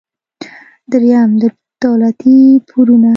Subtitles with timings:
[0.91, 1.29] دریم:
[1.83, 2.35] دولتي
[2.67, 3.09] پورونه.